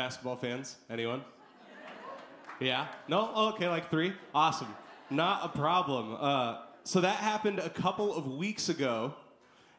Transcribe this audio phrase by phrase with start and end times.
[0.00, 0.76] basketball fans?
[0.88, 1.22] Anyone?
[2.58, 2.86] Yeah?
[3.06, 3.30] No?
[3.34, 4.14] Oh, okay, like three?
[4.34, 4.74] Awesome.
[5.10, 6.16] Not a problem.
[6.18, 9.12] Uh, so that happened a couple of weeks ago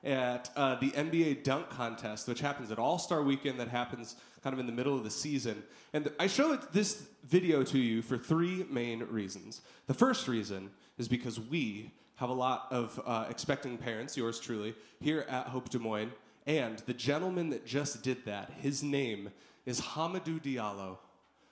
[0.03, 4.53] at uh, the NBA dunk contest, which happens at All Star Weekend, that happens kind
[4.53, 5.63] of in the middle of the season.
[5.91, 9.61] And I show this video to you for three main reasons.
[9.87, 10.69] The first reason
[10.99, 15.69] is because we have a lot of uh, expecting parents, yours truly, here at Hope
[15.69, 16.11] Des Moines.
[16.45, 19.31] And the gentleman that just did that, his name
[19.65, 20.97] is Hamidou Diallo,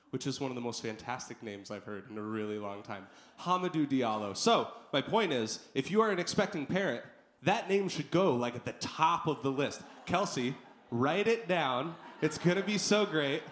[0.09, 3.07] which is one of the most fantastic names I've heard in a really long time.
[3.41, 4.36] Hamidou Diallo.
[4.36, 7.03] So, my point is, if you are an expecting parent,
[7.43, 9.81] that name should go like at the top of the list.
[10.05, 10.55] Kelsey,
[10.91, 11.95] write it down.
[12.21, 13.43] It's gonna be so great.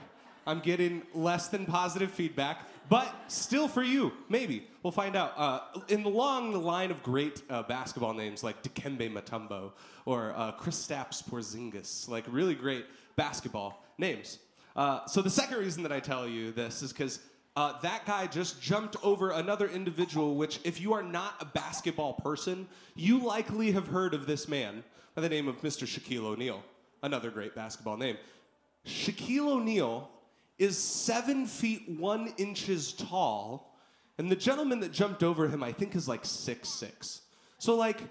[0.46, 4.66] I'm getting less than positive feedback, but still for you, maybe.
[4.82, 5.34] We'll find out.
[5.36, 9.74] Uh, in the long line of great uh, basketball names like Dikembe Mutombo
[10.06, 12.86] or uh, Kristaps Porzingis, like really great
[13.18, 14.40] basketball names.
[14.78, 17.20] Uh, so the second reason that I tell you this is because
[17.56, 22.14] uh, that guy just jumped over another individual, which, if you are not a basketball
[22.14, 24.84] person, you likely have heard of this man
[25.16, 25.88] by the name of Mr.
[25.88, 26.64] Shaquille O'Neal,
[27.02, 28.18] another great basketball name.
[28.86, 30.12] Shaquille O'Neal
[30.60, 33.76] is seven feet one inches tall,
[34.20, 37.22] and the gentleman that jumped over him, I think, is like six six.
[37.58, 38.02] So, like,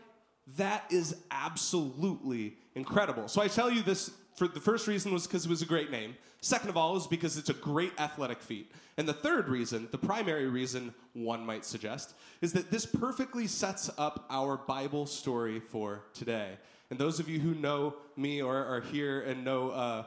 [0.56, 3.28] that is absolutely incredible.
[3.28, 5.90] So, I tell you this for the first reason was because it was a great
[5.90, 6.16] name.
[6.40, 8.70] Second of all is because it's a great athletic feat.
[8.98, 13.90] And the third reason, the primary reason one might suggest, is that this perfectly sets
[13.98, 16.58] up our Bible story for today.
[16.90, 20.04] And those of you who know me or are here and know uh,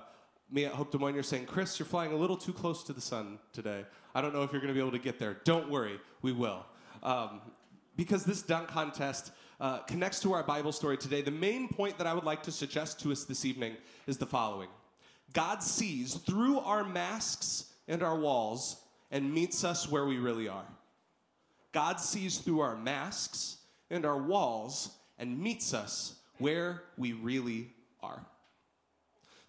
[0.51, 2.93] me at Hope Des Moines, you're saying, Chris, you're flying a little too close to
[2.93, 3.83] the sun today.
[4.15, 5.37] I don't know if you're going to be able to get there.
[5.43, 6.65] Don't worry, we will.
[7.03, 7.41] Um,
[7.95, 12.07] because this dunk contest uh, connects to our Bible story today, the main point that
[12.07, 13.75] I would like to suggest to us this evening
[14.07, 14.69] is the following
[15.33, 20.65] God sees through our masks and our walls and meets us where we really are.
[21.71, 23.57] God sees through our masks
[23.89, 28.25] and our walls and meets us where we really are.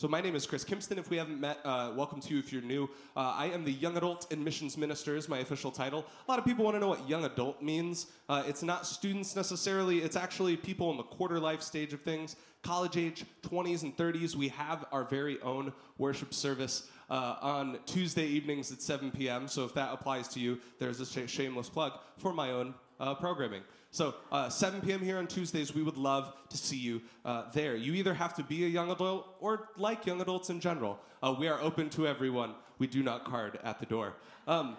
[0.01, 0.97] So, my name is Chris Kimston.
[0.97, 2.85] If we haven't met, uh, welcome to you if you're new.
[3.15, 6.07] Uh, I am the Young Adult and Missions Minister, is my official title.
[6.27, 8.07] A lot of people want to know what young adult means.
[8.27, 12.37] Uh, it's not students necessarily, it's actually people in the quarter life stage of things.
[12.63, 18.25] College age, 20s and 30s, we have our very own worship service uh, on Tuesday
[18.27, 19.47] evenings at 7 p.m.
[19.49, 23.17] So, if that applies to you, there's a sh- shameless plug for my own uh,
[23.17, 23.61] programming.
[23.93, 25.01] So, uh, 7 p.m.
[25.01, 27.75] here on Tuesdays, we would love to see you uh, there.
[27.75, 31.01] You either have to be a young adult or like young adults in general.
[31.23, 32.55] Uh, we are open to everyone.
[32.79, 34.15] We do not card at the door.
[34.47, 34.77] Um,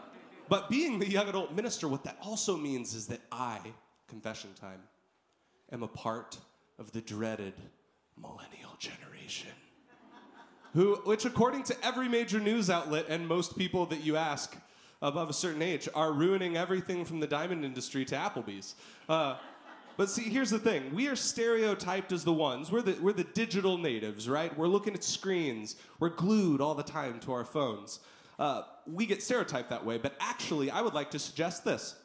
[0.47, 3.59] but being the young adult minister, what that also means is that I,
[4.07, 4.81] confession time,
[5.73, 6.37] am a part
[6.79, 7.53] of the dreaded
[8.17, 9.51] millennial generation.
[10.73, 14.55] Who, which, according to every major news outlet and most people that you ask,
[15.01, 18.75] above a certain age are ruining everything from the diamond industry to Applebee's.
[19.09, 19.35] Uh,
[19.97, 20.93] but see, here's the thing.
[20.93, 22.71] We are stereotyped as the ones.
[22.71, 24.55] We're the, we're the digital natives, right?
[24.57, 25.75] We're looking at screens.
[25.99, 27.99] We're glued all the time to our phones.
[28.39, 31.95] Uh, we get stereotyped that way, but actually, I would like to suggest this.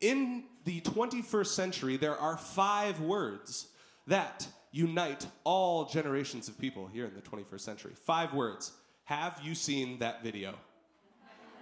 [0.00, 3.68] In the 21st century, there are five words
[4.06, 7.92] that unite all generations of people here in the 21st century.
[8.04, 8.72] Five words.
[9.04, 10.54] Have you seen that video?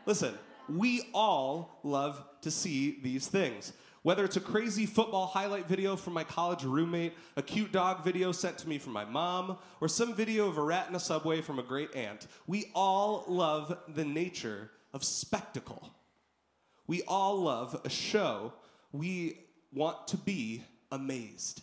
[0.07, 0.35] Listen,
[0.69, 3.73] we all love to see these things.
[4.03, 8.33] Whether it's a crazy football highlight video from my college roommate, a cute dog video
[8.33, 11.41] sent to me from my mom, or some video of a rat in a subway
[11.41, 15.91] from a great aunt, we all love the nature of spectacle.
[16.87, 18.55] We all love a show.
[18.93, 19.41] We
[19.73, 21.63] want to be amazed.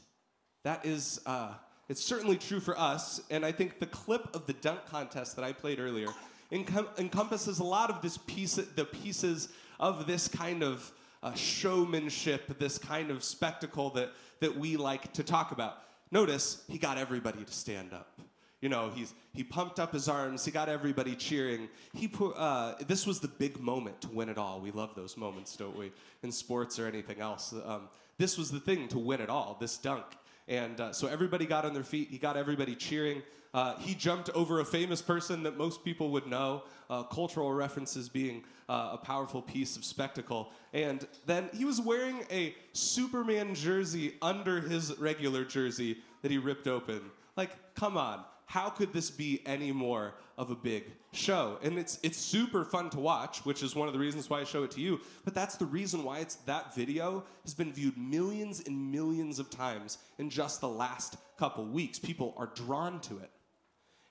[0.63, 1.53] That is, uh,
[1.89, 5.45] it's certainly true for us, and I think the clip of the dunk contest that
[5.45, 6.09] I played earlier
[6.51, 10.91] encom- encompasses a lot of this piece, the pieces of this kind of
[11.23, 15.81] uh, showmanship, this kind of spectacle that, that we like to talk about.
[16.11, 18.19] Notice he got everybody to stand up.
[18.61, 20.45] You know, he's, he pumped up his arms.
[20.45, 21.67] He got everybody cheering.
[21.93, 24.59] He put, uh, this was the big moment to win it all.
[24.59, 25.91] We love those moments, don't we?
[26.23, 27.53] In sports or anything else.
[27.65, 30.05] Um, this was the thing to win it all, this dunk.
[30.47, 32.09] And uh, so everybody got on their feet.
[32.09, 33.23] He got everybody cheering.
[33.53, 38.09] Uh, he jumped over a famous person that most people would know, uh, cultural references
[38.09, 40.51] being uh, a powerful piece of spectacle.
[40.73, 46.67] And then he was wearing a Superman jersey under his regular jersey that he ripped
[46.67, 46.99] open.
[47.37, 51.57] Like, come on how could this be any more of a big show?
[51.63, 54.43] And it's it's super fun to watch, which is one of the reasons why I
[54.43, 55.01] show it to you.
[55.23, 59.49] But that's the reason why it's that video has been viewed millions and millions of
[59.49, 61.99] times in just the last couple weeks.
[61.99, 63.31] People are drawn to it.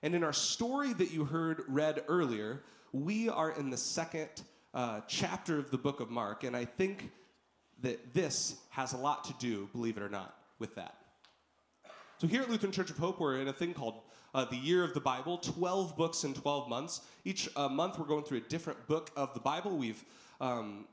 [0.03, 4.29] And in our story that you heard read earlier, we are in the second
[4.75, 7.11] uh, chapter of the book of Mark, and I think
[7.81, 10.97] that this has a lot to do, believe it or not, with that.
[12.19, 14.01] So here at Lutheran Church of Hope, we're in a thing called
[14.35, 17.03] uh, the Year of the Bible, 12 books in 12 months.
[17.25, 19.77] Each uh, month, we're going through a different book of the Bible.
[19.77, 20.05] We've
[20.41, 20.87] um,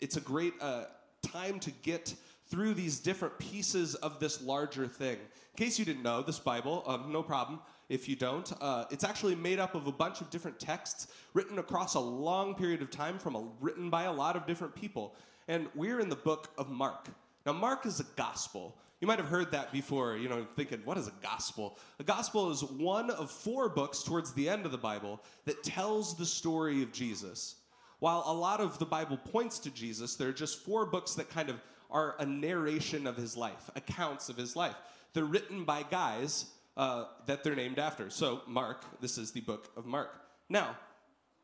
[0.00, 0.84] it's a great uh,
[1.22, 2.14] time to get
[2.48, 5.16] through these different pieces of this larger thing.
[5.16, 9.04] In case you didn't know, this Bible, um, no problem if you don't, uh, it's
[9.04, 12.90] actually made up of a bunch of different texts written across a long period of
[12.90, 15.14] time from a, written by a lot of different people.
[15.48, 17.08] And we're in the book of Mark.
[17.46, 18.76] Now, Mark is a gospel.
[19.04, 21.78] You might have heard that before, you know, thinking, what is a gospel?
[21.98, 26.16] A gospel is one of four books towards the end of the Bible that tells
[26.16, 27.56] the story of Jesus.
[27.98, 31.28] While a lot of the Bible points to Jesus, there are just four books that
[31.28, 31.60] kind of
[31.90, 34.74] are a narration of his life, accounts of his life.
[35.12, 38.08] They're written by guys uh, that they're named after.
[38.08, 40.18] So, Mark, this is the book of Mark.
[40.48, 40.78] Now,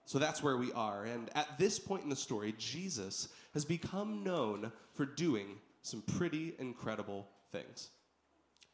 [0.06, 1.04] so that's where we are.
[1.04, 6.54] And at this point in the story, Jesus has become known for doing some pretty
[6.58, 7.90] incredible things.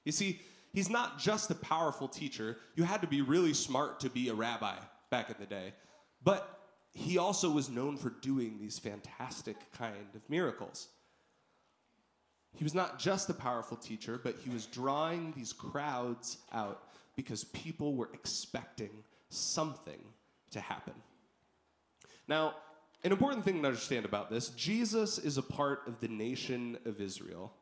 [0.04, 0.40] You see,
[0.72, 2.58] he's not just a powerful teacher.
[2.74, 4.76] You had to be really smart to be a rabbi
[5.10, 5.72] back in the day.
[6.22, 6.60] But
[6.92, 10.88] he also was known for doing these fantastic kind of miracles.
[12.54, 16.82] He was not just a powerful teacher, but he was drawing these crowds out
[17.14, 18.90] because people were expecting
[19.28, 20.00] something
[20.52, 20.94] to happen.
[22.28, 22.54] Now,
[23.04, 27.00] an important thing to understand about this Jesus is a part of the nation of
[27.00, 27.52] Israel.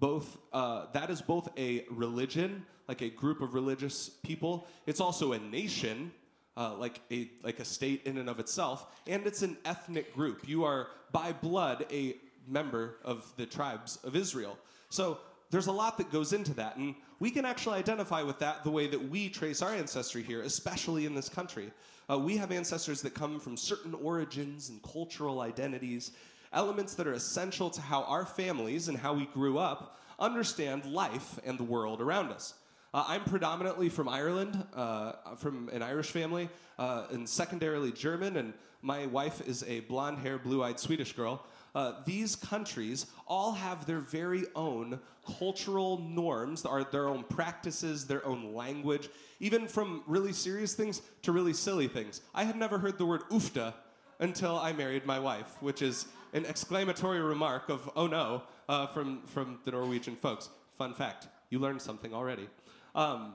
[0.00, 5.32] Both, uh, that is both a religion, like a group of religious people, it's also
[5.34, 6.10] a nation,
[6.56, 10.48] uh, like a like a state in and of itself, and it's an ethnic group.
[10.48, 12.16] You are by blood a
[12.48, 14.58] member of the tribes of Israel.
[14.88, 15.18] So
[15.50, 18.70] there's a lot that goes into that, and we can actually identify with that the
[18.70, 21.70] way that we trace our ancestry here, especially in this country.
[22.10, 26.12] Uh, we have ancestors that come from certain origins and cultural identities,
[26.52, 31.38] elements that are essential to how our families and how we grew up understand life
[31.44, 32.54] and the world around us.
[32.92, 36.48] Uh, I'm predominantly from Ireland, uh, from an Irish family,
[36.78, 38.52] uh, and secondarily German, and
[38.82, 41.46] my wife is a blonde haired, blue eyed Swedish girl.
[41.72, 44.98] Uh, these countries all have their very own
[45.38, 49.08] cultural norms, their own practices, their own language,
[49.38, 52.20] even from really serious things to really silly things.
[52.34, 53.74] I had never heard the word oofta
[54.18, 59.22] until I married my wife, which is an exclamatory remark of, oh no, uh, from,
[59.26, 60.48] from the Norwegian folks.
[60.76, 62.48] Fun fact, you learned something already.
[62.94, 63.34] Um,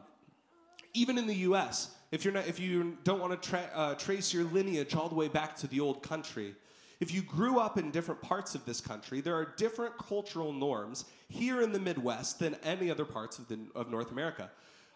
[0.94, 4.33] even in the U.S., if you're not, if you don't want to tra- uh, trace
[4.33, 6.56] your lineage all the way back to the old country,
[7.00, 11.06] if you grew up in different parts of this country, there are different cultural norms
[11.27, 14.50] here in the Midwest than any other parts of, the, of North America.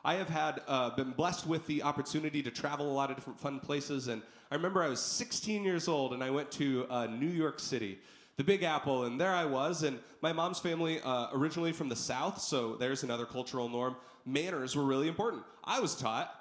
[0.04, 3.40] I have had uh, been blessed with the opportunity to travel a lot of different
[3.40, 7.06] fun places, and I remember I was 16 years old and I went to uh,
[7.08, 8.00] New York City
[8.40, 9.84] the Big Apple, and there I was.
[9.84, 13.98] And my mom's family, uh, originally from the South, so there's another cultural norm.
[14.26, 15.44] Manners were really important.
[15.66, 16.34] I was taught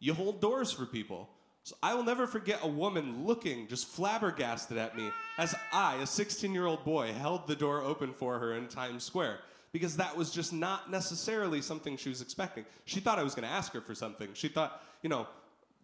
[0.00, 1.28] you hold doors for people.
[1.64, 6.06] So I will never forget a woman looking just flabbergasted at me as I, a
[6.06, 9.40] 16 year old boy, held the door open for her in Times Square
[9.72, 12.64] because that was just not necessarily something she was expecting.
[12.84, 14.28] She thought I was going to ask her for something.
[14.34, 15.26] She thought, you know,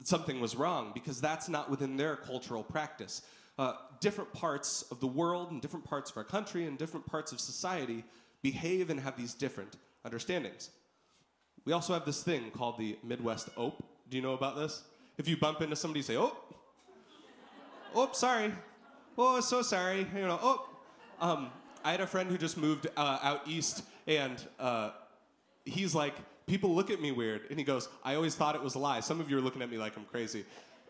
[0.04, 3.22] something was wrong because that's not within their cultural practice
[3.58, 7.32] uh, different parts of the world and different parts of our country and different parts
[7.32, 8.04] of society
[8.40, 10.70] behave and have these different understandings.
[11.64, 13.84] We also have this thing called the Midwest Ope.
[14.08, 14.82] Do you know about this?
[15.18, 16.36] If you bump into somebody, you say, "Oh,
[17.94, 18.52] oh, sorry,
[19.18, 20.68] oh, so sorry," you know, "Oh."
[21.20, 21.50] Um,
[21.84, 24.90] I had a friend who just moved uh, out east, and uh,
[25.64, 26.14] he's like,
[26.46, 29.00] people look at me weird, and he goes, "I always thought it was a lie."
[29.00, 30.44] Some of you are looking at me like I'm crazy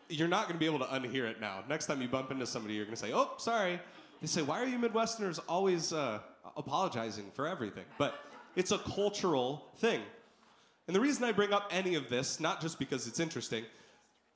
[0.09, 1.63] you're not going to be able to unhear it now.
[1.69, 3.81] Next time you bump into somebody, you're going to say, "Oh, sorry."
[4.21, 6.21] They say, "Why are you Midwesterners always uh,
[6.57, 8.15] apologizing for everything?" But
[8.57, 10.01] it's a cultural thing.
[10.87, 13.65] And the reason I bring up any of this, not just because it's interesting,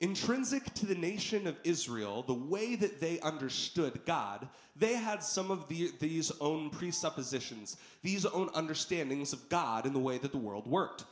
[0.03, 5.49] intrinsic to the nation of Israel, the way that they understood God, they had some
[5.49, 10.37] of the, these own presuppositions, these own understandings of God and the way that the
[10.37, 11.05] world worked.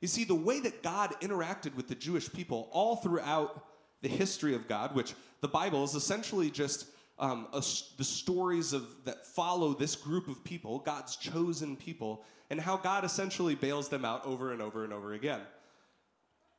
[0.00, 3.66] You see, the way that God interacted with the Jewish people all throughout
[4.00, 5.12] the history of God, which
[5.42, 6.86] the Bible is essentially just
[7.18, 7.62] um, a,
[7.98, 13.04] the stories of that follow this group of people, God's chosen people, and how God
[13.04, 15.40] essentially bails them out over and over and over again.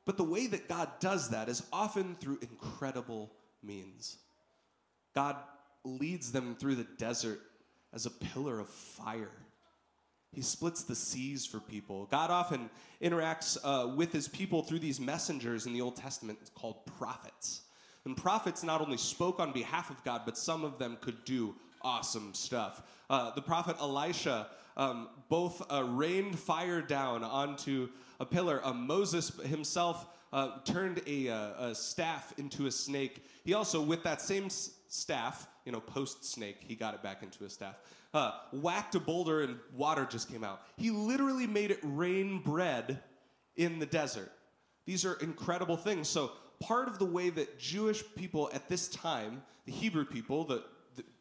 [0.06, 3.32] But the way that God does that is often through incredible
[3.62, 4.18] means.
[5.16, 5.38] God
[5.86, 7.40] leads them through the desert
[7.94, 9.32] as a pillar of fire.
[10.34, 12.08] He splits the seas for people.
[12.10, 12.70] God often
[13.02, 17.62] interacts uh, with his people through these messengers in the Old Testament called prophets.
[18.06, 21.56] And prophets not only spoke on behalf of God, but some of them could do
[21.82, 22.82] awesome stuff.
[23.10, 27.90] Uh, the prophet Elisha um, both uh, rained fire down onto
[28.20, 28.62] a pillar.
[28.64, 33.24] Uh, Moses himself uh, turned a, uh, a, staff into a snake.
[33.44, 37.22] He also, with that same s- staff, you know, post snake, he got it back
[37.22, 37.76] into a staff,
[38.14, 40.62] uh, whacked a boulder and water just came out.
[40.76, 43.00] He literally made it rain bread
[43.56, 44.32] in the desert.
[44.86, 46.10] These are incredible things.
[46.10, 50.64] So, part of the way that Jewish people at this time, the Hebrew people that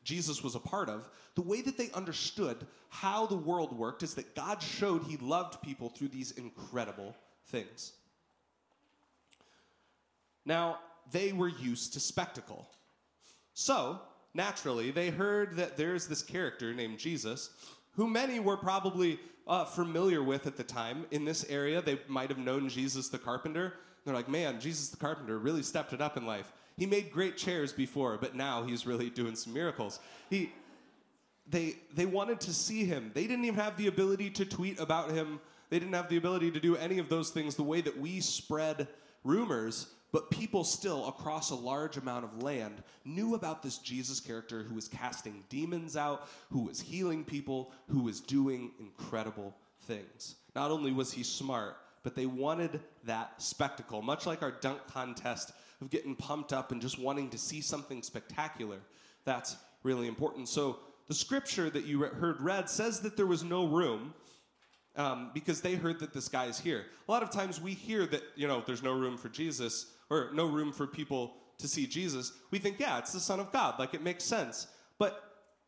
[0.04, 4.14] Jesus was a part of, the way that they understood how the world worked is
[4.14, 7.14] that God showed he loved people through these incredible
[7.46, 7.92] things.
[10.44, 10.78] Now,
[11.10, 12.68] they were used to spectacle.
[13.54, 14.00] So,
[14.34, 17.50] naturally, they heard that there's this character named Jesus,
[17.92, 21.06] who many were probably uh, familiar with at the time.
[21.10, 23.74] In this area, they might have known Jesus the carpenter.
[24.04, 26.52] They're like, man, Jesus the carpenter really stepped it up in life.
[26.76, 30.00] He made great chairs before, but now he's really doing some miracles.
[30.30, 30.52] He,
[31.48, 33.10] they, they wanted to see him.
[33.14, 35.40] They didn't even have the ability to tweet about him.
[35.70, 38.20] They didn't have the ability to do any of those things the way that we
[38.20, 38.88] spread
[39.24, 39.88] rumors.
[40.12, 44.74] But people still, across a large amount of land, knew about this Jesus character who
[44.74, 50.36] was casting demons out, who was healing people, who was doing incredible things.
[50.54, 55.52] Not only was he smart, but they wanted that spectacle, much like our dunk contest
[55.82, 58.78] of getting pumped up and just wanting to see something spectacular.
[59.24, 60.48] That's really important.
[60.48, 64.14] So, the scripture that you heard read says that there was no room
[64.96, 66.86] um, because they heard that this guy is here.
[67.08, 70.30] A lot of times we hear that, you know, there's no room for Jesus or
[70.32, 72.32] no room for people to see Jesus.
[72.50, 73.78] We think, yeah, it's the Son of God.
[73.78, 74.68] Like it makes sense.
[74.98, 75.22] But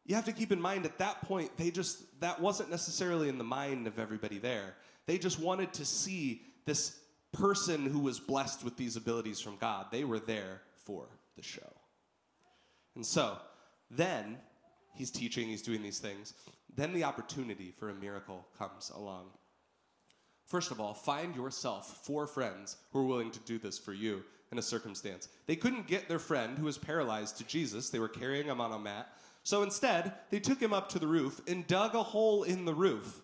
[0.07, 3.37] you have to keep in mind at that point, they just, that wasn't necessarily in
[3.37, 4.77] the mind of everybody there.
[5.07, 7.01] They just wanted to see this
[7.35, 9.87] person who was blessed with these abilities from God.
[9.91, 11.73] They were there for the show.
[12.95, 13.37] And so,
[13.91, 14.39] then
[14.95, 16.35] he's teaching, he's doing these things.
[16.75, 19.27] Then the opportunity for a miracle comes along.
[20.47, 24.23] First of all, find yourself four friends who are willing to do this for you
[24.53, 25.29] in a circumstance.
[25.47, 28.73] They couldn't get their friend who was paralyzed to Jesus, they were carrying him on
[28.73, 29.09] a mat.
[29.43, 32.75] So instead, they took him up to the roof and dug a hole in the
[32.75, 33.21] roof.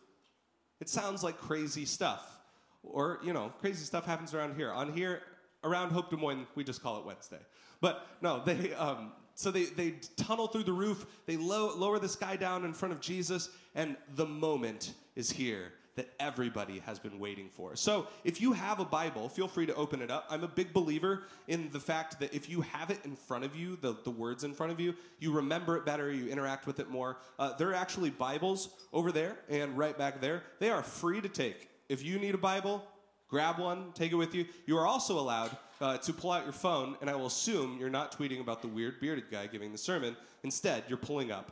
[0.80, 2.39] It sounds like crazy stuff.
[2.82, 4.70] Or, you know, crazy stuff happens around here.
[4.70, 5.22] On here,
[5.64, 7.40] around Hope Des Moines, we just call it Wednesday.
[7.80, 12.16] But no, they, um, so they, they tunnel through the roof, they low, lower this
[12.16, 17.18] guy down in front of Jesus, and the moment is here that everybody has been
[17.18, 17.74] waiting for.
[17.76, 20.24] So if you have a Bible, feel free to open it up.
[20.30, 23.56] I'm a big believer in the fact that if you have it in front of
[23.56, 26.80] you, the, the words in front of you, you remember it better, you interact with
[26.80, 27.18] it more.
[27.38, 30.44] Uh, there are actually Bibles over there and right back there.
[30.58, 31.69] They are free to take.
[31.90, 32.84] If you need a Bible,
[33.26, 34.46] grab one, take it with you.
[34.64, 37.90] You are also allowed uh, to pull out your phone, and I will assume you're
[37.90, 40.16] not tweeting about the weird bearded guy giving the sermon.
[40.44, 41.50] Instead, you're pulling up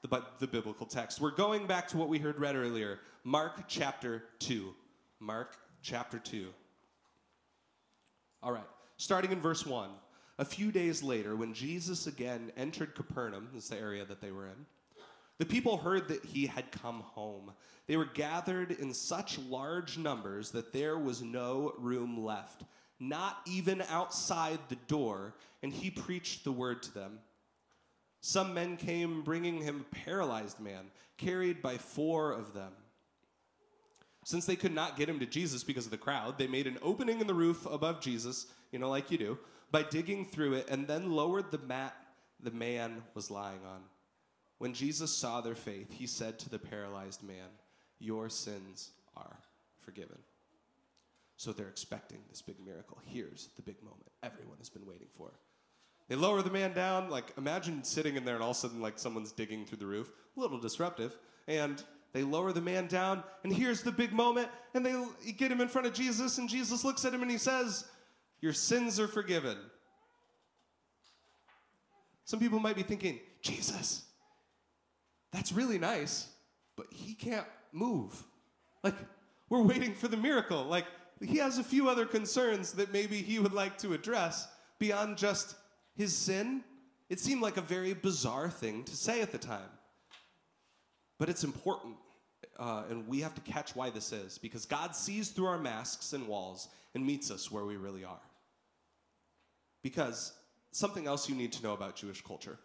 [0.00, 1.20] the, the biblical text.
[1.20, 4.74] We're going back to what we heard read earlier Mark chapter 2.
[5.20, 6.46] Mark chapter 2.
[8.42, 8.64] All right,
[8.96, 9.90] starting in verse 1.
[10.38, 14.30] A few days later, when Jesus again entered Capernaum, this is the area that they
[14.30, 14.64] were in,
[15.38, 17.52] the people heard that he had come home.
[17.86, 22.62] They were gathered in such large numbers that there was no room left,
[23.00, 27.18] not even outside the door, and he preached the word to them.
[28.20, 30.86] Some men came bringing him a paralyzed man,
[31.18, 32.72] carried by four of them.
[34.24, 36.78] Since they could not get him to Jesus because of the crowd, they made an
[36.80, 39.38] opening in the roof above Jesus, you know, like you do,
[39.70, 41.94] by digging through it, and then lowered the mat
[42.40, 43.82] the man was lying on.
[44.64, 47.50] When Jesus saw their faith, he said to the paralyzed man,
[47.98, 49.36] Your sins are
[49.76, 50.16] forgiven.
[51.36, 52.96] So they're expecting this big miracle.
[53.04, 55.32] Here's the big moment everyone has been waiting for.
[56.08, 57.10] They lower the man down.
[57.10, 59.86] Like, imagine sitting in there and all of a sudden, like, someone's digging through the
[59.86, 60.10] roof.
[60.34, 61.14] A little disruptive.
[61.46, 64.48] And they lower the man down, and here's the big moment.
[64.72, 64.94] And they
[65.32, 67.84] get him in front of Jesus, and Jesus looks at him and he says,
[68.40, 69.58] Your sins are forgiven.
[72.24, 74.04] Some people might be thinking, Jesus,
[75.34, 76.28] that's really nice,
[76.76, 78.22] but he can't move.
[78.82, 78.94] Like,
[79.48, 80.64] we're waiting for the miracle.
[80.64, 80.86] Like,
[81.20, 84.46] he has a few other concerns that maybe he would like to address
[84.78, 85.56] beyond just
[85.96, 86.62] his sin,
[87.08, 89.70] it seemed like a very bizarre thing to say at the time.
[91.18, 91.94] But it's important,
[92.58, 96.12] uh, and we have to catch why this is, because God sees through our masks
[96.12, 98.20] and walls and meets us where we really are.
[99.82, 100.32] Because
[100.72, 102.58] something else you need to know about Jewish culture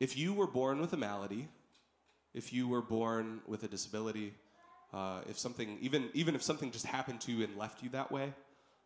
[0.00, 1.48] if you were born with a malady,
[2.34, 4.34] if you were born with a disability,
[4.92, 8.10] uh, if something, even, even if something just happened to you and left you that
[8.10, 8.32] way,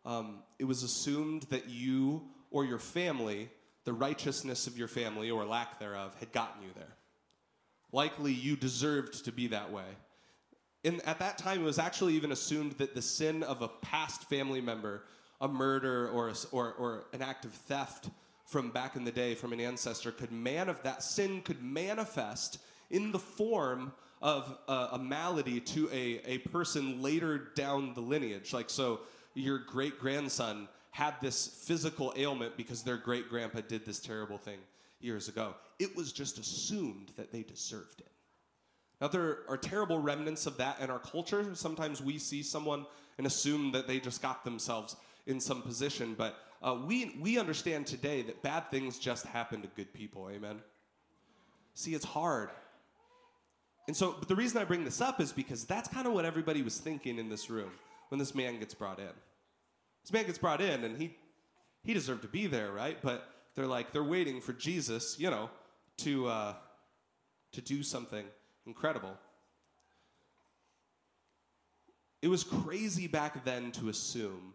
[0.05, 3.49] um, it was assumed that you or your family,
[3.85, 6.95] the righteousness of your family or lack thereof, had gotten you there.
[7.91, 9.85] Likely you deserved to be that way.
[10.83, 14.29] And at that time, it was actually even assumed that the sin of a past
[14.29, 15.03] family member,
[15.41, 18.09] a murder or, a, or, or an act of theft
[18.49, 22.57] from back in the day from an ancestor, could manif- that sin could manifest
[22.89, 23.91] in the form
[24.23, 28.51] of a, a malady to a, a person later down the lineage.
[28.51, 29.01] Like, so
[29.35, 34.57] your great grandson had this physical ailment because their great grandpa did this terrible thing
[34.99, 35.53] years ago.
[35.77, 38.11] It was just assumed that they deserved it.
[38.99, 41.45] Now, there are terrible remnants of that in our culture.
[41.53, 42.87] Sometimes we see someone
[43.19, 44.95] and assume that they just got themselves
[45.29, 49.67] in some position, but uh, we, we understand today that bad things just happen to
[49.67, 50.27] good people.
[50.29, 50.59] Amen?
[51.75, 52.49] See, it's hard.
[53.87, 56.25] And so, but the reason I bring this up is because that's kind of what
[56.25, 57.71] everybody was thinking in this room
[58.09, 59.13] when this man gets brought in.
[60.03, 61.15] This man gets brought in, and he,
[61.83, 62.97] he deserved to be there, right?
[63.01, 65.49] But they're like, they're waiting for Jesus, you know,
[65.97, 66.53] to, uh,
[67.51, 68.25] to do something
[68.65, 69.15] incredible.
[72.21, 74.53] It was crazy back then to assume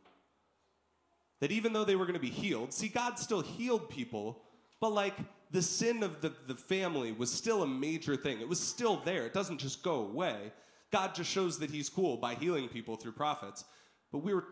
[1.41, 4.43] that even though they were going to be healed, see, God still healed people,
[4.81, 5.15] but like
[5.51, 8.41] the sin of the, the family was still a major thing.
[8.41, 10.53] It was still there, it doesn't just go away.
[10.91, 13.65] God just shows that He's cool by healing people through prophets.
[14.13, 14.45] But we were,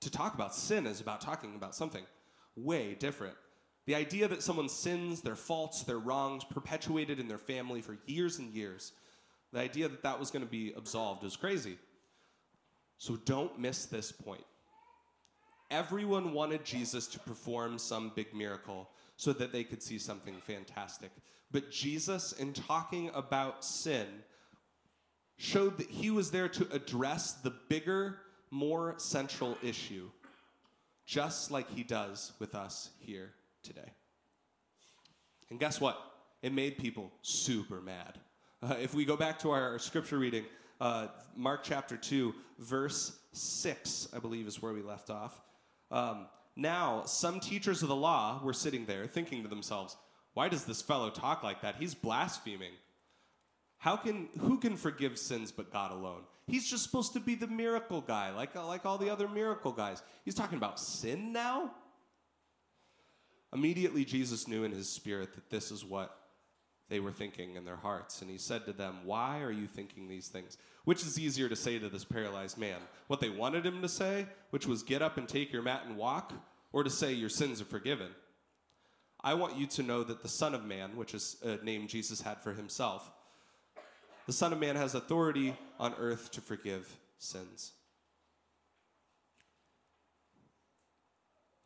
[0.00, 2.04] to talk about sin is about talking about something
[2.56, 3.34] way different.
[3.86, 8.38] The idea that someone's sins, their faults, their wrongs perpetuated in their family for years
[8.38, 8.92] and years,
[9.52, 11.78] the idea that that was going to be absolved is crazy.
[12.98, 14.44] So don't miss this point.
[15.70, 21.10] Everyone wanted Jesus to perform some big miracle so that they could see something fantastic.
[21.52, 24.06] But Jesus, in talking about sin,
[25.36, 28.18] showed that he was there to address the bigger,
[28.50, 30.10] more central issue,
[31.06, 33.92] just like he does with us here today.
[35.50, 35.98] And guess what?
[36.42, 38.18] It made people super mad.
[38.62, 40.44] Uh, if we go back to our, our scripture reading,
[40.80, 45.40] uh, Mark chapter 2, verse 6, I believe, is where we left off.
[45.90, 46.26] Um,
[46.56, 49.96] now, some teachers of the law were sitting there thinking to themselves,
[50.34, 51.76] why does this fellow talk like that?
[51.76, 52.72] He's blaspheming.
[53.78, 56.22] How can who can forgive sins but God alone?
[56.46, 60.02] He's just supposed to be the miracle guy, like like all the other miracle guys.
[60.24, 61.70] He's talking about sin now?
[63.52, 66.16] Immediately, Jesus knew in his spirit that this is what
[66.88, 68.20] they were thinking in their hearts.
[68.20, 70.58] And he said to them, Why are you thinking these things?
[70.84, 72.78] Which is easier to say to this paralyzed man?
[73.06, 75.96] What they wanted him to say, which was, Get up and take your mat and
[75.96, 76.32] walk,
[76.72, 78.08] or to say, Your sins are forgiven?
[79.22, 82.22] I want you to know that the Son of Man, which is a name Jesus
[82.22, 83.10] had for himself,
[84.26, 87.72] the Son of Man has authority on earth to forgive sins.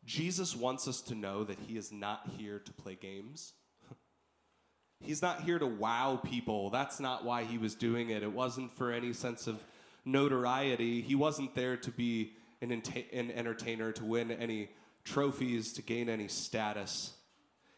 [0.05, 3.53] Jesus wants us to know that he is not here to play games.
[4.99, 6.69] He's not here to wow people.
[6.69, 8.23] That's not why he was doing it.
[8.23, 9.63] It wasn't for any sense of
[10.03, 11.01] notoriety.
[11.01, 14.69] He wasn't there to be an, an entertainer, to win any
[15.03, 17.13] trophies, to gain any status.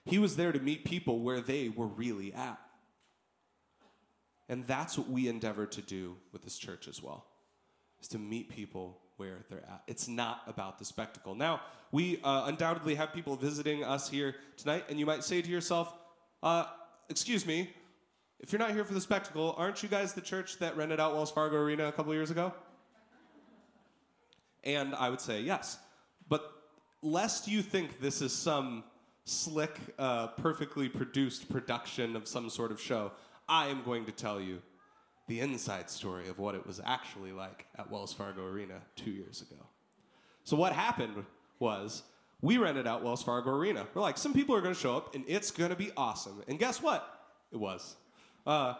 [0.06, 2.60] He was there to meet people where they were really at.
[4.47, 7.25] And that's what we endeavor to do with this church as well,
[7.99, 9.84] is to meet people where they're at.
[9.88, 11.36] It's not about the spectacle.
[11.36, 11.60] Now,
[11.91, 15.93] we uh, undoubtedly have people visiting us here tonight, and you might say to yourself,
[16.41, 16.65] uh,
[17.10, 17.70] excuse me,
[18.39, 21.13] if you're not here for the spectacle, aren't you guys the church that rented out
[21.13, 22.54] Wells Fargo Arena a couple years ago?
[24.63, 25.78] And I would say yes.
[26.28, 26.52] But
[27.02, 28.84] lest you think this is some
[29.26, 33.12] slick, uh, perfectly produced production of some sort of show,
[33.48, 34.62] I am going to tell you
[35.28, 39.41] the inside story of what it was actually like at Wells Fargo Arena two years
[39.41, 39.62] ago.
[40.43, 41.26] So, what happened
[41.60, 42.04] was
[42.41, 43.88] we rented out Wells Fargo Arena.
[43.93, 46.43] We're like, some people are going to show up and it's going to be awesome.
[46.47, 47.08] And guess what?
[47.52, 47.95] It was.
[48.45, 48.76] Uh,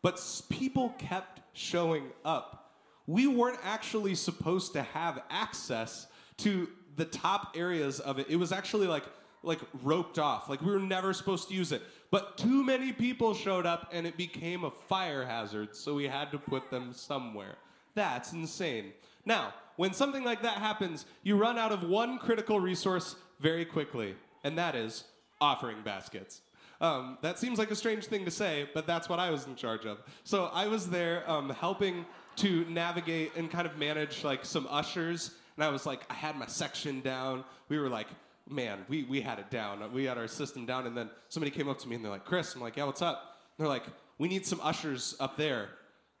[0.00, 2.72] but people kept showing up.
[3.06, 6.06] We weren't actually supposed to have access
[6.38, 8.26] to the top areas of it.
[8.28, 9.04] It was actually like
[9.42, 10.48] like roped off.
[10.48, 11.82] Like we were never supposed to use it.
[12.10, 16.30] But too many people showed up and it became a fire hazard, so we had
[16.32, 17.56] to put them somewhere.
[17.94, 18.92] That's insane.
[19.24, 24.14] Now, when something like that happens, you run out of one critical resource very quickly,
[24.44, 25.04] and that is
[25.40, 26.42] offering baskets.
[26.80, 29.54] Um, that seems like a strange thing to say, but that's what I was in
[29.54, 29.98] charge of.
[30.24, 32.04] So I was there um, helping
[32.36, 36.36] to navigate and kind of manage like some ushers, and I was like, I had
[36.36, 37.44] my section down.
[37.68, 38.08] We were like
[38.48, 39.92] man, we, we had it down.
[39.92, 40.86] We had our system down.
[40.86, 43.02] And then somebody came up to me and they're like, Chris, I'm like, yeah, what's
[43.02, 43.38] up?
[43.56, 43.84] And they're like,
[44.18, 45.70] we need some ushers up there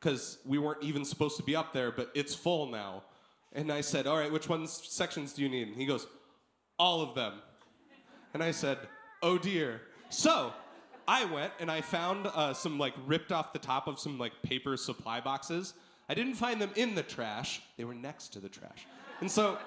[0.02, 3.04] because we weren't even supposed to be up there, but it's full now.
[3.52, 5.68] And I said, All right, which ones sections do you need?
[5.68, 6.06] And he goes,
[6.78, 7.34] All of them.
[8.34, 8.78] And I said,
[9.22, 9.82] Oh dear.
[10.08, 10.52] So
[11.06, 14.32] I went and I found uh, some like ripped off the top of some like
[14.42, 15.74] paper supply boxes.
[16.08, 18.86] I didn't find them in the trash, they were next to the trash.
[19.20, 19.58] And so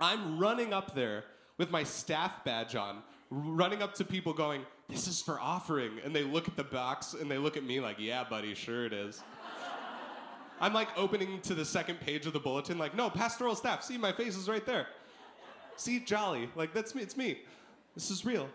[0.00, 1.24] I'm running up there
[1.58, 5.92] with my staff badge on, running up to people going, This is for offering.
[6.04, 8.86] And they look at the box and they look at me like, Yeah, buddy, sure
[8.86, 9.22] it is.
[10.60, 13.98] I'm like opening to the second page of the bulletin, like, No, pastoral staff, see,
[13.98, 14.86] my face is right there.
[15.76, 17.38] See, jolly, like, that's me, it's me.
[17.94, 18.48] This is real.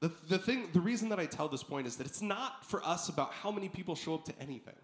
[0.00, 2.82] The, the thing, the reason that I tell this point is that it's not for
[2.84, 4.74] us about how many people show up to anything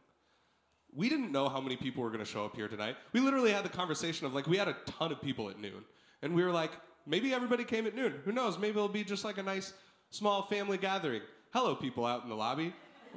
[0.97, 2.97] we didn't know how many people were going to show up here tonight.
[3.13, 5.85] We literally had the conversation of like, we had a ton of people at noon.
[6.23, 6.73] And we were like,
[7.07, 8.15] maybe everybody came at noon.
[8.25, 8.59] Who knows?
[8.59, 9.75] Maybe it'll be just like a nice
[10.11, 11.21] small family gathering.
[11.53, 12.75] Hello, people out in the lobby.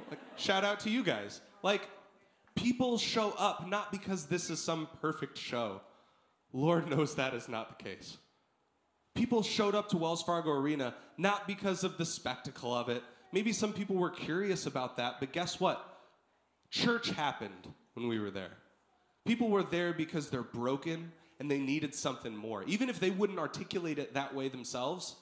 [0.08, 1.40] Like, shout out to you guys.
[1.62, 1.88] Like,
[2.54, 5.80] people show up not because this is some perfect show.
[6.52, 8.18] Lord knows that is not the case.
[9.14, 13.02] People showed up to Wells Fargo Arena not because of the spectacle of it.
[13.32, 15.84] Maybe some people were curious about that, but guess what?
[16.70, 18.56] Church happened when we were there.
[19.26, 22.64] People were there because they're broken and they needed something more.
[22.64, 25.16] Even if they wouldn't articulate it that way themselves,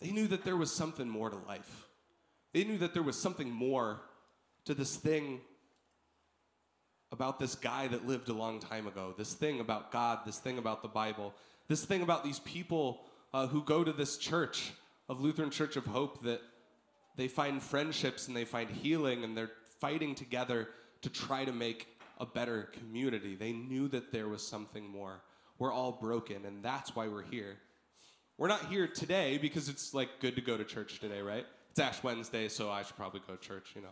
[0.00, 1.86] they knew that there was something more to life.
[2.54, 4.00] They knew that there was something more
[4.64, 5.40] to this thing
[7.10, 10.56] about this guy that lived a long time ago, this thing about God, this thing
[10.56, 11.34] about the Bible,
[11.68, 14.72] this thing about these people uh, who go to this church
[15.08, 16.40] of Lutheran Church of Hope that
[17.16, 20.68] they find friendships and they find healing and they're fighting together
[21.02, 21.88] to try to make
[22.18, 23.34] a better community.
[23.34, 25.22] They knew that there was something more.
[25.58, 27.56] We're all broken, and that's why we're here.
[28.38, 31.46] We're not here today because it's like good to go to church today, right?
[31.74, 33.88] It's Ash Wednesday, so I should probably go to church, you know.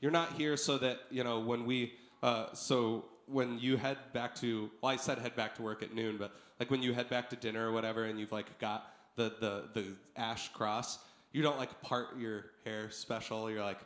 [0.00, 4.34] You're not here so that, you know, when we, uh, so when you head back
[4.36, 7.10] to, well, I said head back to work at noon, but like when you head
[7.10, 9.84] back to dinner or whatever and you've like got the, the, the
[10.16, 10.98] ash cross,
[11.32, 13.50] you don't like part your hair special.
[13.50, 13.80] You're like,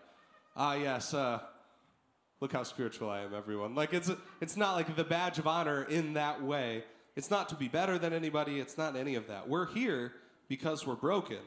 [0.54, 1.40] ah, yes, uh,
[2.38, 3.74] look how spiritual I am, everyone.
[3.74, 4.08] Like, it's,
[4.40, 6.84] it's not like the badge of honor in that way.
[7.16, 9.48] It's not to be better than anybody, it's not any of that.
[9.48, 10.12] We're here
[10.46, 11.38] because we're broken.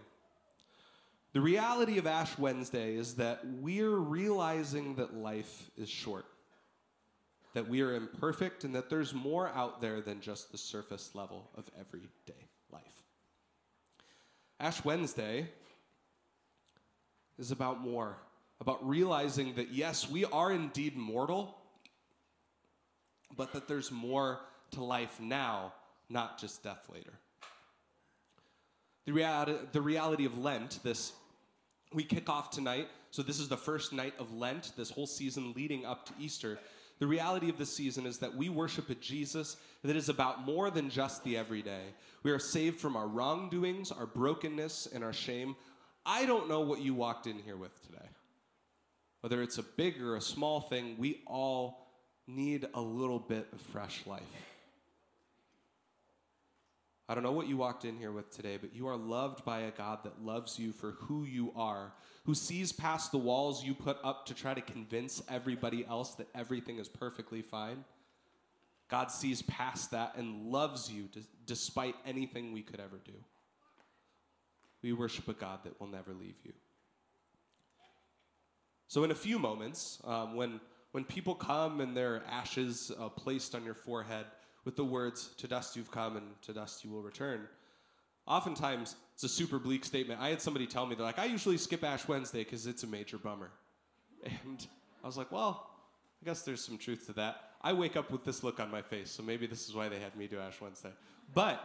[1.34, 6.26] The reality of Ash Wednesday is that we're realizing that life is short,
[7.56, 11.50] that we are imperfect, and that there's more out there than just the surface level
[11.56, 13.04] of everyday life.
[14.60, 15.50] Ash Wednesday
[17.40, 18.18] is about more
[18.62, 21.58] about realizing that yes, we are indeed mortal,
[23.36, 24.40] but that there's more
[24.72, 25.74] to life now,
[26.10, 27.20] not just death later.
[29.06, 31.12] The reality, the reality of Lent, this
[31.94, 32.88] we kick off tonight.
[33.12, 36.60] So this is the first night of Lent, this whole season leading up to Easter.
[37.00, 40.70] The reality of this season is that we worship a Jesus that is about more
[40.72, 41.84] than just the everyday.
[42.24, 45.56] We are saved from our wrongdoings, our brokenness, and our shame.
[46.06, 48.08] I don't know what you walked in here with today
[49.24, 51.88] whether it's a big or a small thing, we all
[52.28, 54.22] need a little bit of fresh life.
[57.14, 59.60] I don't know what you walked in here with today, but you are loved by
[59.60, 61.94] a God that loves you for who you are,
[62.26, 66.28] who sees past the walls you put up to try to convince everybody else that
[66.34, 67.86] everything is perfectly fine.
[68.90, 71.08] God sees past that and loves you
[71.46, 73.14] despite anything we could ever do.
[74.82, 76.54] We worship a God that will never leave you.
[78.88, 80.60] So, in a few moments, um, when,
[80.94, 84.26] when people come and their ashes uh, placed on your forehead
[84.66, 87.48] with the words, To dust you've come and to dust you will return,
[88.28, 90.22] oftentimes it's a super bleak statement.
[90.22, 92.88] I had somebody tell me, they're like, I usually skip Ash Wednesday because it's a
[92.88, 93.52] major bummer.
[94.46, 94.66] And
[95.04, 95.70] I was like, Well,
[96.22, 97.42] I guess there's some truth to that.
[97.62, 100.00] I wake up with this look on my face, so maybe this is why they
[100.00, 100.92] had me do Ash Wednesday.
[101.34, 101.60] But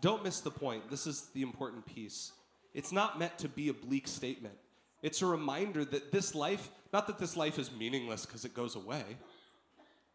[0.00, 0.90] don't miss the point.
[0.90, 2.32] This is the important piece.
[2.72, 4.54] It's not meant to be a bleak statement.
[5.02, 8.76] It's a reminder that this life, not that this life is meaningless because it goes
[8.76, 9.04] away,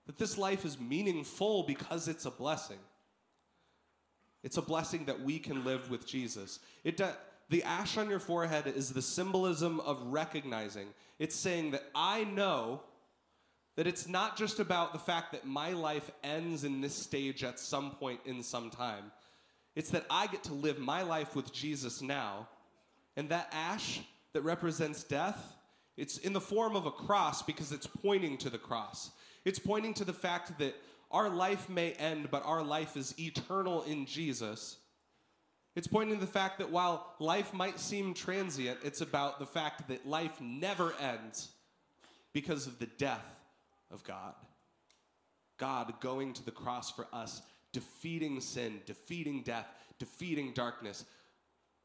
[0.05, 2.79] that this life is meaningful because it's a blessing.
[4.43, 6.59] It's a blessing that we can live with Jesus.
[6.83, 7.07] It do,
[7.49, 10.87] the ash on your forehead is the symbolism of recognizing.
[11.19, 12.81] It's saying that I know
[13.75, 17.59] that it's not just about the fact that my life ends in this stage at
[17.59, 19.11] some point in some time.
[19.75, 22.47] It's that I get to live my life with Jesus now.
[23.17, 24.01] And that ash
[24.33, 25.55] that represents death,
[25.97, 29.11] it's in the form of a cross because it's pointing to the cross.
[29.45, 30.75] It's pointing to the fact that
[31.11, 34.77] our life may end, but our life is eternal in Jesus.
[35.75, 39.87] It's pointing to the fact that while life might seem transient, it's about the fact
[39.87, 41.49] that life never ends
[42.33, 43.43] because of the death
[43.91, 44.33] of God.
[45.57, 49.67] God going to the cross for us, defeating sin, defeating death,
[49.99, 51.05] defeating darkness.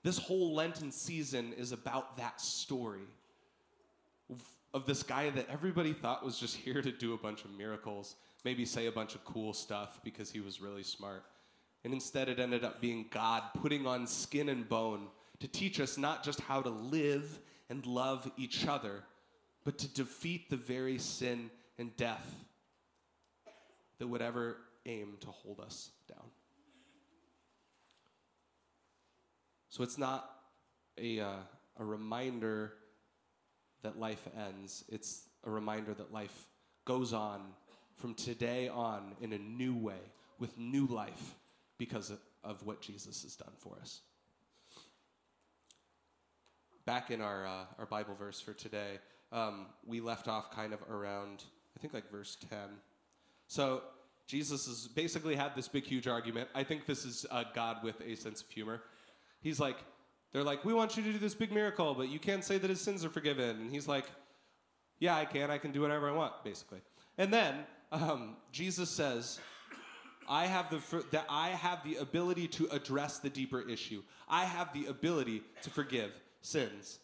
[0.03, 3.07] This whole Lenten season is about that story
[4.73, 8.17] of this guy that everybody thought was just here to do a bunch of miracles,
[8.45, 11.25] maybe say a bunch of cool stuff because he was really smart.
[11.85, 15.09] And instead, it ended up being God putting on skin and bone
[15.41, 19.03] to teach us not just how to live and love each other,
[19.65, 22.45] but to defeat the very sin and death
[23.99, 26.27] that would ever aim to hold us down.
[29.71, 30.29] So it's not
[30.99, 31.37] a, uh,
[31.79, 32.75] a reminder
[33.83, 36.49] that life ends, it's a reminder that life
[36.85, 37.41] goes on
[37.97, 40.01] from today on in a new way
[40.39, 41.35] with new life
[41.79, 42.19] because of,
[42.65, 44.01] what Jesus has done for us.
[46.87, 48.99] Back in our, uh, our Bible verse for today,
[49.31, 51.45] um, we left off kind of around,
[51.77, 52.59] I think like verse 10.
[53.47, 53.83] So
[54.27, 56.49] Jesus has basically had this big, huge argument.
[56.55, 58.83] I think this is uh, God with a sense of humor.
[59.43, 59.77] He's like,
[60.33, 62.71] they're like, we want you to do this big miracle, but you can't say that
[62.71, 63.61] his sins are forgiven.
[63.61, 64.05] And he's like,
[64.99, 65.51] yeah, I can.
[65.51, 66.81] I can do whatever I want, basically.
[67.19, 67.55] And then
[67.91, 69.41] um, Jesus says,
[70.29, 74.03] I have the that I have the ability to address the deeper issue.
[74.29, 77.01] I have the ability to forgive sins.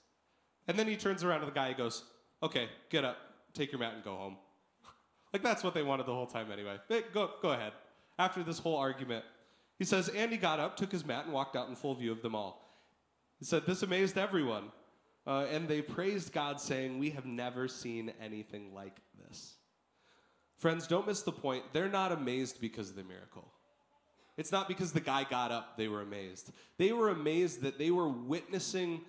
[0.68, 1.68] And then he turns around to the guy.
[1.68, 2.04] He goes,
[2.40, 3.16] "Okay, get up,
[3.52, 4.36] take your mat, and go home."
[5.32, 6.76] like that's what they wanted the whole time anyway.
[7.12, 7.72] Go go ahead.
[8.18, 9.24] After this whole argument,
[9.78, 12.12] he says, and he got up, took his mat, and walked out in full view
[12.12, 12.65] of them all.
[13.38, 14.72] He said, This amazed everyone.
[15.26, 19.54] Uh, and they praised God, saying, We have never seen anything like this.
[20.58, 21.64] Friends, don't miss the point.
[21.72, 23.46] They're not amazed because of the miracle.
[24.36, 26.52] It's not because the guy got up, they were amazed.
[26.78, 29.00] They were amazed that they were witnessing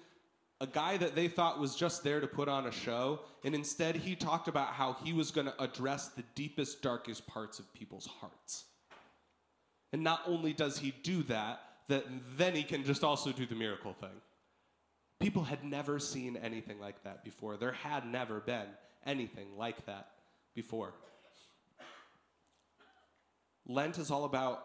[0.60, 3.96] a guy that they thought was just there to put on a show, and instead
[3.96, 8.08] he talked about how he was going to address the deepest, darkest parts of people's
[8.08, 8.66] hearts.
[9.94, 12.06] And not only does he do that, that
[12.38, 14.22] then he can just also do the miracle thing.
[15.20, 17.58] People had never seen anything like that before.
[17.58, 18.68] There had never been
[19.06, 20.10] anything like that
[20.54, 20.94] before.
[23.66, 24.64] Lent is all about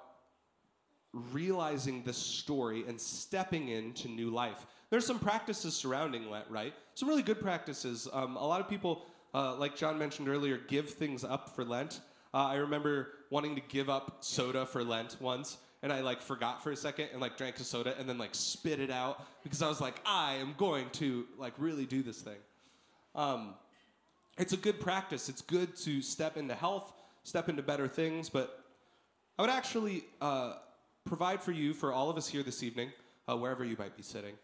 [1.13, 4.67] realizing this story and stepping into new life.
[4.91, 6.75] There's some practices surrounding Lent, right?
[6.95, 8.09] Some really good practices.
[8.13, 12.01] Um, a lot of people, uh, like John mentioned earlier, give things up for Lent.
[12.35, 16.63] Uh, I remember wanting to give up soda for Lent once and I like forgot
[16.63, 19.63] for a second and like drank a soda and then like spit it out because
[19.63, 22.39] I was like, I am going to like really do this thing.
[23.15, 23.55] Um,
[24.39, 25.29] it's a good practice.
[25.29, 26.93] It's good to step into health,
[27.25, 28.65] step into better things, but
[29.39, 30.55] I would actually uh,
[31.05, 32.93] provide for you, for all of us here this evening,
[33.29, 34.35] uh, wherever you might be sitting,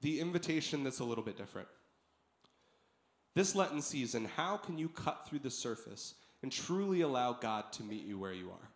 [0.00, 1.68] the invitation that's a little bit different.
[3.34, 7.82] This Lenten season, how can you cut through the surface and truly allow God to
[7.82, 8.71] meet you where you are?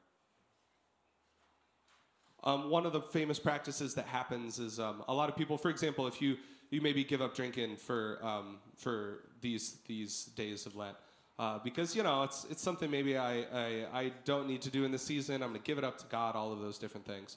[2.45, 5.71] Um, one of the famous practices that happens is um, a lot of people, for
[5.71, 6.37] example, if you
[6.71, 10.97] you maybe give up drinking for um, for these these days of Lent,
[11.39, 14.85] uh, because you know it's it's something maybe I, I I don't need to do
[14.85, 15.43] in the season.
[15.43, 16.37] I'm going to give it up to God.
[16.37, 17.37] All of those different things,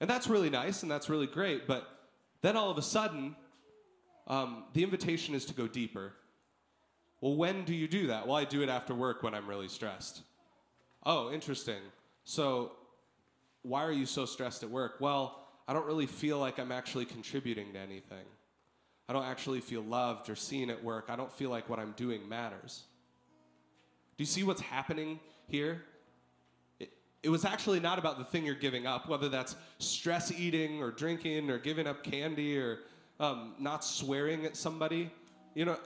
[0.00, 1.66] and that's really nice and that's really great.
[1.66, 1.88] But
[2.42, 3.36] then all of a sudden,
[4.26, 6.12] um, the invitation is to go deeper.
[7.20, 8.26] Well, when do you do that?
[8.26, 10.22] Well, I do it after work when I'm really stressed.
[11.04, 11.80] Oh, interesting.
[12.24, 12.72] So
[13.62, 14.96] why are you so stressed at work?
[15.00, 18.24] Well, I don't really feel like I'm actually contributing to anything.
[19.08, 21.06] I don't actually feel loved or seen at work.
[21.08, 22.84] I don't feel like what I'm doing matters.
[24.16, 25.18] Do you see what's happening
[25.48, 25.82] here?
[27.22, 30.90] It, was actually not about the thing you're giving up, whether that's stress eating or
[30.90, 32.78] drinking or giving up candy or
[33.18, 35.10] um, not swearing at somebody.
[35.54, 35.76] You know,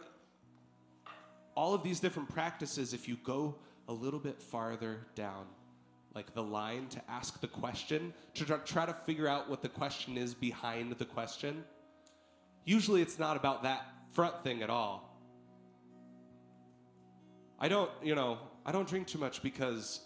[1.55, 3.57] all of these different practices, if you go
[3.89, 5.47] a little bit farther down,
[6.15, 10.17] like the line to ask the question, to try to figure out what the question
[10.17, 11.65] is behind the question.
[12.65, 15.11] Usually it's not about that front thing at all.
[17.59, 20.01] I don't, you know, I don't drink too much because,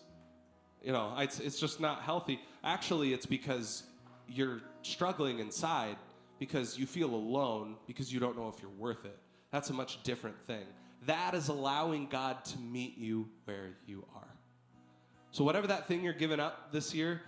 [0.83, 2.41] you know, it's, it's just not healthy.
[2.65, 3.83] Actually, it's because
[4.27, 5.97] you're struggling inside
[6.39, 9.19] because you feel alone because you don't know if you're worth it.
[9.51, 10.65] That's a much different thing.
[11.07, 14.38] That is allowing God to meet you where you are.
[15.31, 17.23] So, whatever that thing you're giving up this year,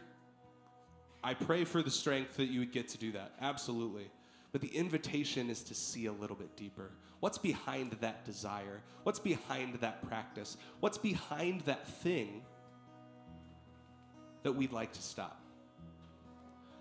[1.22, 3.32] I pray for the strength that you would get to do that.
[3.40, 4.10] Absolutely.
[4.52, 6.90] But the invitation is to see a little bit deeper.
[7.20, 8.80] What's behind that desire?
[9.04, 10.56] What's behind that practice?
[10.80, 12.42] What's behind that thing
[14.42, 15.40] that we'd like to stop?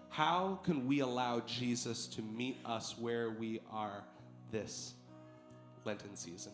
[0.09, 4.03] how can we allow Jesus to meet us where we are
[4.51, 4.93] this
[5.85, 6.51] Lenten season?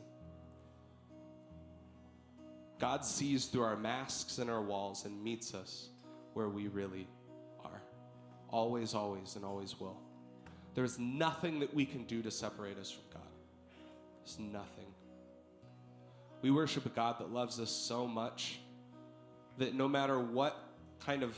[2.80, 5.90] God sees through our masks and our walls and meets us
[6.34, 7.08] where we really
[7.64, 7.82] are.
[8.50, 9.98] Always, always, and always will.
[10.74, 13.30] There's nothing that we can do to separate us from God.
[14.24, 14.86] There's nothing.
[16.42, 18.60] We worship a God that loves us so much
[19.58, 20.58] that no matter what
[21.00, 21.34] kind of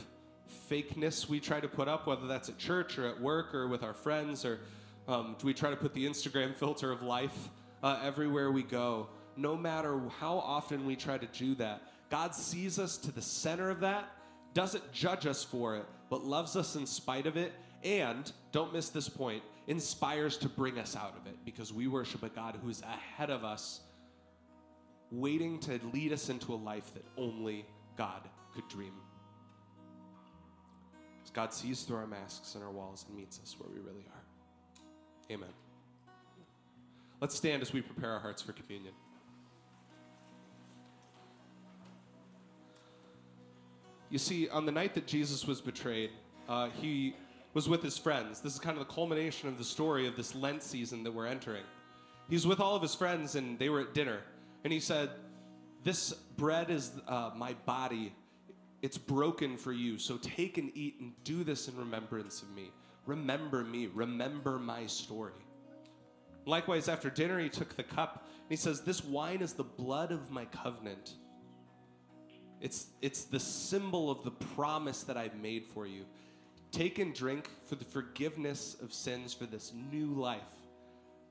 [0.68, 3.84] fakeness we try to put up, whether that's at church or at work or with
[3.84, 4.58] our friends, or
[5.06, 7.48] um, do we try to put the Instagram filter of life
[7.82, 9.08] uh, everywhere we go?
[9.38, 13.70] No matter how often we try to do that, God sees us to the center
[13.70, 14.10] of that,
[14.52, 17.52] doesn't judge us for it, but loves us in spite of it,
[17.84, 22.24] and don't miss this point, inspires to bring us out of it because we worship
[22.24, 23.80] a God who's ahead of us,
[25.12, 27.64] waiting to lead us into a life that only
[27.96, 28.22] God
[28.54, 28.94] could dream.
[31.32, 35.32] God sees through our masks and our walls and meets us where we really are.
[35.32, 35.50] Amen.
[37.20, 38.94] Let's stand as we prepare our hearts for communion.
[44.10, 46.10] You see, on the night that Jesus was betrayed,
[46.48, 47.14] uh, he
[47.52, 48.40] was with his friends.
[48.40, 51.26] This is kind of the culmination of the story of this Lent season that we're
[51.26, 51.64] entering.
[52.30, 54.20] He's with all of his friends, and they were at dinner.
[54.64, 55.10] And he said,
[55.84, 58.14] This bread is uh, my body.
[58.80, 59.98] It's broken for you.
[59.98, 62.70] So take and eat and do this in remembrance of me.
[63.06, 63.88] Remember me.
[63.88, 65.32] Remember my story.
[66.46, 70.12] Likewise, after dinner, he took the cup and he says, This wine is the blood
[70.12, 71.14] of my covenant.
[72.60, 76.04] It's, it's the symbol of the promise that I've made for you.
[76.72, 80.42] Take and drink for the forgiveness of sins for this new life.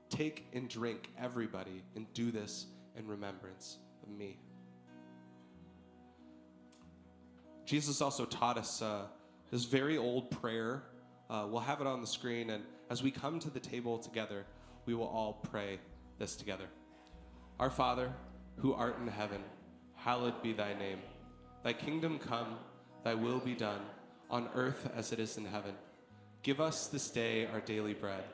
[0.08, 4.38] Take and drink, everybody, and do this in remembrance of me.
[7.66, 9.02] Jesus also taught us uh,
[9.50, 10.82] this very old prayer.
[11.28, 14.46] Uh, we'll have it on the screen, and as we come to the table together,
[14.86, 15.78] we will all pray
[16.18, 16.64] this together.
[17.60, 18.10] Our Father,
[18.56, 19.42] who art in heaven,
[19.94, 20.98] hallowed be thy name.
[21.62, 22.56] Thy kingdom come,
[23.04, 23.80] thy will be done,
[24.30, 25.74] on earth as it is in heaven.
[26.42, 28.24] Give us this day our daily bread,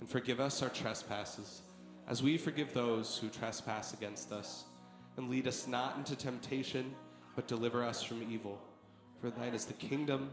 [0.00, 1.62] and forgive us our trespasses,
[2.08, 4.64] as we forgive those who trespass against us.
[5.16, 6.94] And lead us not into temptation,
[7.36, 8.60] but deliver us from evil.
[9.20, 10.30] For thine is the kingdom,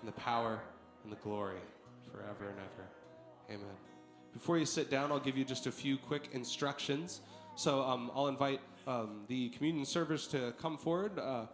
[0.00, 0.60] and the power,
[1.04, 1.60] and the glory,
[2.10, 2.88] forever and ever.
[3.50, 3.76] Amen.
[4.32, 7.20] Before you sit down, I'll give you just a few quick instructions.
[7.54, 11.18] So um, I'll invite um, the communion servers to come forward.
[11.18, 11.46] Uh,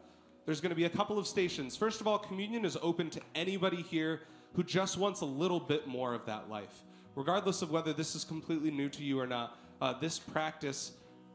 [0.51, 1.77] there's going to be a couple of stations.
[1.77, 4.23] First of all, communion is open to anybody here
[4.55, 6.83] who just wants a little bit more of that life.
[7.15, 10.91] Regardless of whether this is completely new to you or not, uh, this practice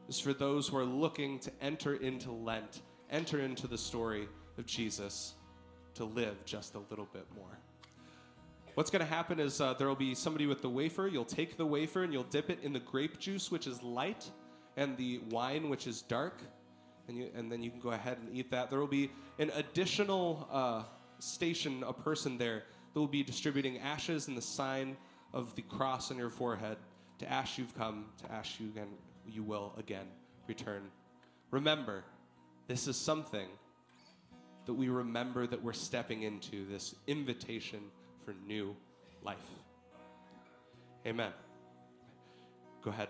[0.06, 4.66] is for those who are looking to enter into Lent, enter into the story of
[4.66, 5.32] Jesus,
[5.94, 7.58] to live just a little bit more.
[8.74, 11.08] What's going to happen is uh, there will be somebody with the wafer.
[11.08, 14.30] You'll take the wafer and you'll dip it in the grape juice, which is light,
[14.76, 16.42] and the wine, which is dark
[17.08, 18.70] and, you, and then you can go ahead and eat that.
[18.70, 20.82] There will be an additional uh,
[21.18, 24.96] station, a person there that will be distributing ashes and the sign
[25.32, 26.78] of the cross on your forehead.
[27.18, 28.88] To ash you've come, to ash you again,
[29.26, 30.06] you will again
[30.46, 30.82] return.
[31.50, 32.04] Remember,
[32.66, 33.48] this is something
[34.66, 37.80] that we remember that we're stepping into this invitation
[38.24, 38.74] for new
[39.22, 39.48] life.
[41.06, 41.32] Amen.
[42.82, 43.04] Go ahead.